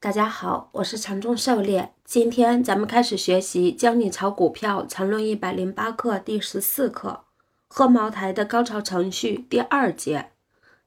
[0.00, 1.90] 大家好，我是禅中狩猎。
[2.04, 7.22] 今天咱们开始学习《教你炒股票禅论一百零八课》第十四课
[7.66, 10.26] “喝茅台的高潮程序”第二节。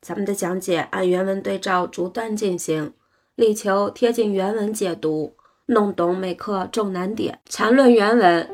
[0.00, 2.92] 咱们的讲解按原文对照逐段进行，
[3.34, 5.34] 力求贴近原文解读，
[5.66, 7.40] 弄懂每课重难点。
[7.46, 8.48] 禅论原文：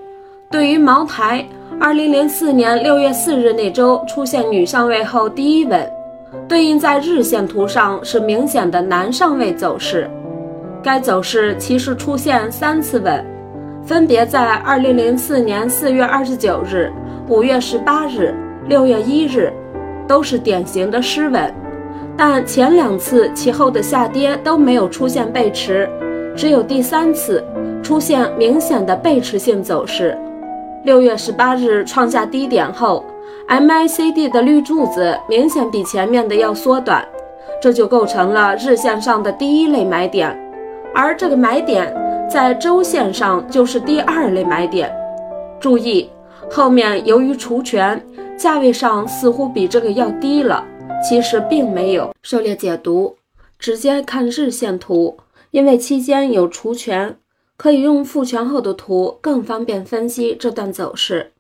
[0.51, 1.47] 对于茅台，
[1.79, 5.93] 二零零四年六月四日那周出现女上位后第一稳，
[6.49, 10.11] 对应在日线图上是明显的男上位走势。
[10.87, 13.27] 该走势其实出现三次稳，
[13.85, 16.93] 分别在二零零四年四月二十九日、
[17.27, 18.33] 五月十八日、
[18.69, 19.53] 六月一日，
[20.07, 21.53] 都是典型的失稳。
[22.17, 25.91] 但前两次其后的下跌都没有出现背驰，
[26.37, 27.45] 只有第三次
[27.83, 30.17] 出现明显的背驰性走势。
[30.85, 33.05] 六月十八日创下低点后
[33.49, 37.05] ，MACD 的绿柱子明显比前面的要缩短，
[37.61, 40.46] 这就构成了日线上的第一类买点。
[40.97, 41.95] 而这个买点
[42.27, 44.91] 在周线上就是第二类买点。
[45.61, 46.09] 注意，
[46.51, 48.03] 后面由于除权，
[48.35, 50.65] 价位上似乎比这个要低了，
[51.07, 52.15] 其实并没有。
[52.23, 53.15] 狩猎解读，
[53.59, 55.19] 直接看日线图，
[55.51, 57.19] 因为期间有除权，
[57.59, 61.33] 可以用复权后的图更方便分析这段走势。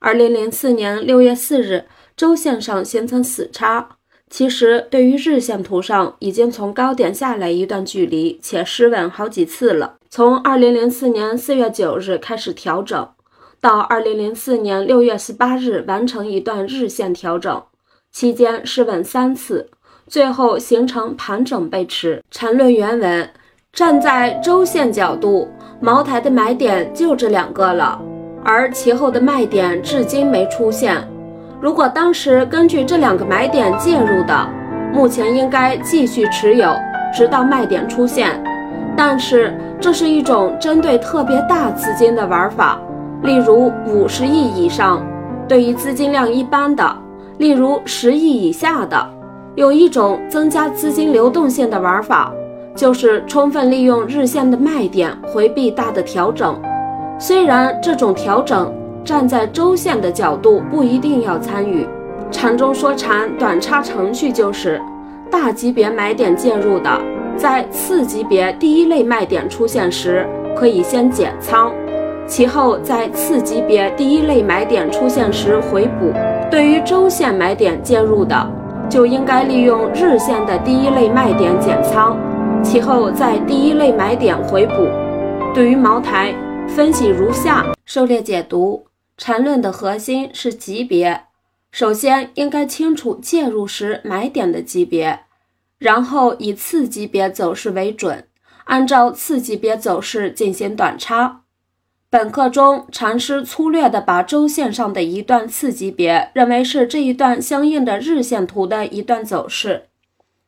[0.00, 3.97] 二零零四年六月四日，周线上形成死叉。
[4.30, 9.94] 其实，对于日线图上已经从高点下来一段距离，且失稳好几次了。
[10.10, 13.08] 从二零零四年四月九日开始调整，
[13.60, 17.62] 到二零零四年六月十八日完成一段日线调整，
[18.12, 19.70] 期间失稳三次，
[20.06, 22.22] 最后形成盘整背驰。
[22.30, 23.30] 缠论原文：
[23.72, 25.48] 站在周线角度，
[25.80, 28.00] 茅台的买点就这两个了，
[28.44, 31.06] 而其后的卖点至今没出现。
[31.60, 34.48] 如果当时根据这两个买点介入的，
[34.94, 36.72] 目前应该继续持有，
[37.12, 38.40] 直到卖点出现。
[38.96, 42.78] 但是这是一种针对特别大资金的玩法，
[43.22, 45.00] 例如五十亿以上；
[45.48, 46.96] 对于资金量一般的，
[47.38, 49.10] 例如十亿以下的，
[49.56, 52.32] 有一种增加资金流动性的玩法，
[52.76, 56.56] 就是充分利用日线的卖点回避大的调整。
[57.18, 58.72] 虽然这种调整。
[59.08, 61.88] 站在周线的角度不一定要参与。
[62.30, 64.78] 禅中说禅短差程序就是
[65.30, 66.90] 大级别买点介入的，
[67.34, 71.72] 在次级别第一类卖点出现时，可以先减仓，
[72.26, 76.12] 其后在次级别第一类买点出现时回补。
[76.50, 78.36] 对于周线买点介入的，
[78.90, 82.14] 就应该利用日线的第一类卖点减仓，
[82.62, 84.86] 其后在第一类买点回补。
[85.54, 86.34] 对于茅台
[86.66, 88.87] 分析如下：狩猎解读。
[89.18, 91.24] 缠论的核心是级别，
[91.72, 95.24] 首先应该清楚介入时买点的级别，
[95.78, 98.28] 然后以次级别走势为准，
[98.64, 101.42] 按照次级别走势进行短差。
[102.08, 109.88] 本课中，禅师粗略地把周线上的一段次级别认为是这一段相应的日线图的一段走势，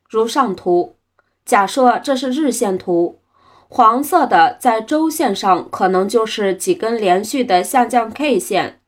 [0.09, 0.95] 如上图。
[1.43, 3.20] 假设这是日线图。
[3.73, 8.81] 黄色的在周线上可能就是几根连续的下降 K 线，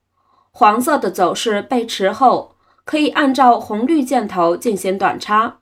[0.51, 5.55] 黄色的走势背驰后，可以按照红绿箭头进行短差。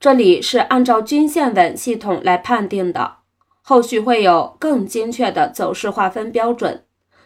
[0.00, 3.16] 这里是按照均线稳系统来判定的，
[3.60, 6.82] 后续会有更精确的走势划分标准。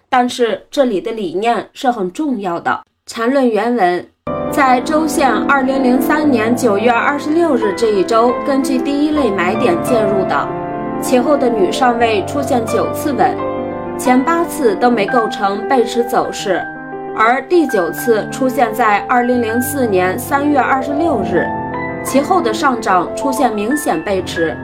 [0.09, 2.83] 但是这里的理念是很重要的。
[3.07, 4.11] 缠论原文，
[4.51, 10.66] 在周线二零零三年九月二十六日这一周，根据第一类买点介入的。
[11.07, 13.33] 其后的女上位出现九次稳，
[13.97, 16.61] 前八次都没构成背驰走势，
[17.17, 21.47] 而第九次出现在二零零四年三月二十六日，
[22.05, 24.57] 其后的上涨出现明显背驰。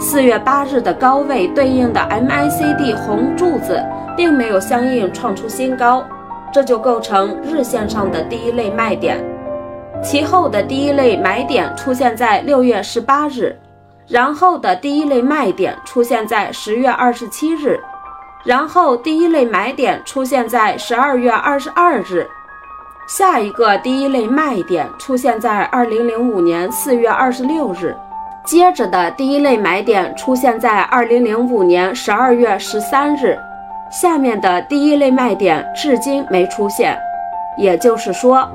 [0.00, 3.78] 四月八日的高位对应的 MACD 红柱子
[4.16, 6.02] 并没有相应创出新高，
[6.50, 9.22] 这就构成日线上的第一类卖点。
[10.02, 13.54] 其后的第一类买点出现在六月十八日。
[14.08, 17.78] 然后的第一类卖点出现在十月二十七日，
[18.44, 22.26] 然后第一类买点出现在十二月二十二日，
[23.06, 27.94] 下一个第一类卖点出现在二零零五年四月二十六日，
[28.46, 33.38] 接着的第一类买点出现在二零零五年十二月十三日，
[33.90, 36.96] 下面的第一类卖点至今没出现。
[37.58, 38.48] 也就是说，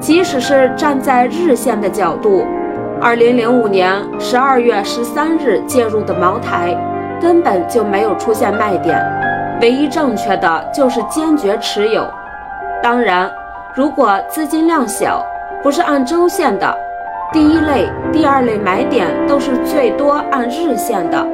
[0.00, 2.46] 即使是站在日线的角度。
[3.02, 6.76] 二零零五年十二月十三日介入的茅台，
[7.18, 9.02] 根本就没有出现卖点，
[9.62, 12.06] 唯一正确的就是坚决持有。
[12.82, 13.30] 当然，
[13.74, 15.24] 如果资金量小，
[15.62, 16.76] 不是按周线的，
[17.32, 21.26] 第一类、第二类买点都是最多按日线的，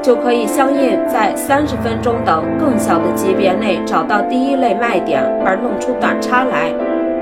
[0.00, 6.72] 就可以相应在三十分钟等更小的级别内找到第一类卖点，而弄出短差来，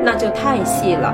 [0.05, 1.13] 那就太细了。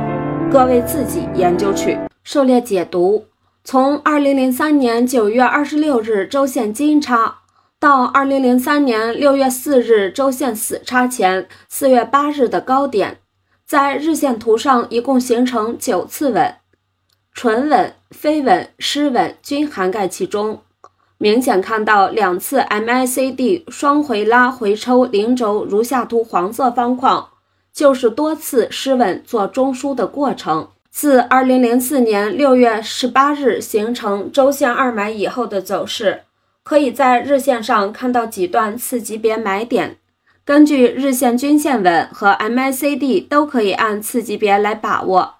[0.52, 1.98] 各位自己研究去。
[2.24, 3.26] 狩猎解读：
[3.62, 7.40] 从二零零三年九月二十六日周线金叉
[7.78, 13.18] 到二零零三年六月四日周线死叉前四月八日的高点，
[13.66, 16.54] 在日线图上一共形成九次稳，
[17.34, 20.62] 纯稳、非稳、失稳均涵盖其中。
[21.18, 27.28] 明显看到两次 MACD 双回拉回抽零轴，如下图黄色方框，
[27.70, 30.68] 就是多次失稳做中枢的过程。
[30.96, 36.22] 自2004年6月18日形成周线二买以后的走势，
[36.62, 39.98] 可以在日线上看到几段次级别买点。
[40.44, 45.38] 根据日线均线稳和 MACD 都可以按次级别来把握。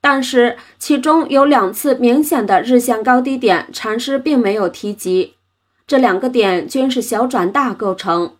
[0.00, 5.34] 但是其中有两次明显的日线高低点，禅师并没有提及。
[5.86, 8.34] 这两个点均是小转大构成，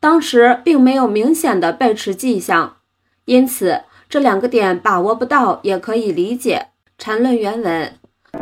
[0.00, 2.78] 当时并没有明显的背驰迹象，
[3.26, 6.66] 因此这两个点把握不到也可以理解。
[6.98, 7.92] 禅论原文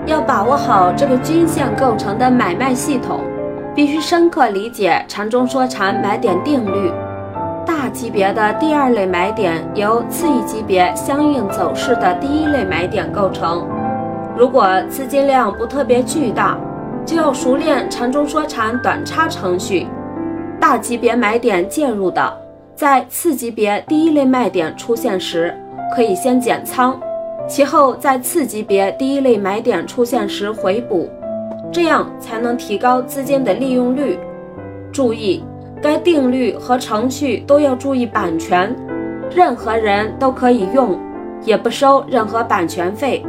[0.07, 3.21] 要把握好这个均线构成的买卖系统，
[3.75, 6.93] 必须深刻理解禅中说禅买点定律。
[7.67, 13.67] 大级别的第二类买点由次一级别相应走势的第一类买点构成。
[14.37, 16.59] 如果资金量不特别巨大，
[17.07, 19.87] 就要熟练禅中说禅短差程序。
[20.61, 22.44] 大级别买点介入的，
[22.75, 25.55] 在次级别第一类卖点出现时，
[25.95, 26.99] 可以先减仓，
[27.49, 31.09] 其后在次级别第一类买点出现时回补，
[31.73, 34.19] 这样才能提高资金的利用率。
[34.93, 35.45] 注意。
[35.83, 38.75] 该定律和程序都要注意版权，
[39.31, 40.99] 任何人都可以用，
[41.43, 43.23] 也不收任何版权费，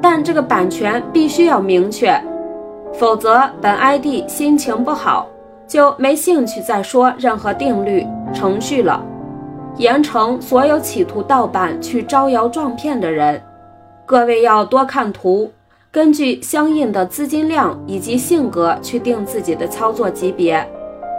[0.00, 2.12] 但这个版权必须要明确，
[2.92, 5.28] 否则本 ID 心情不好
[5.64, 9.04] 就没兴趣再说任何定律程序了。
[9.76, 13.42] 严惩所有企图盗版去招摇撞骗的人。
[14.04, 15.50] 各位要多看图，
[15.90, 20.66] 根据相应的资金量以及性格去定自己的操作级别。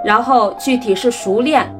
[0.06, 1.74] 然后具体是熟练，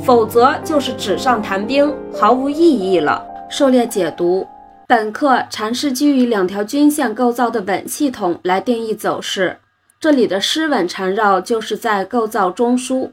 [0.00, 3.24] 否则就是纸上谈兵，毫无意义了。
[3.48, 4.46] 狩猎解读，
[4.88, 9.58] 本课禅师基于两条均线构造的稳系统来定义走势。
[10.00, 13.10] 这里的失稳缠绕就是在构造中枢，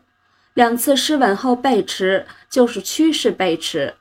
[0.53, 3.95] 两次失稳后背驰就是趋势背驰。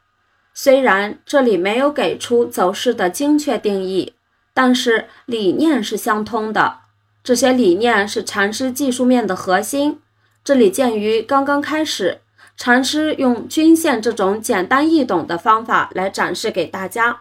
[0.55, 4.13] 虽然这里没有给出走势的精确定义，
[4.53, 6.81] 但是理念是相通的。
[7.25, 10.01] 这些理念是禅师技术面的核心。
[10.45, 12.21] 这里鉴于刚刚开始，
[12.57, 17.21] 禅师用均线这种简单易懂的方法来展示给大家，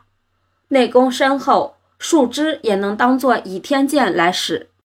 [0.69, 4.70] 内功深厚，树枝也能当做倚天剑来使。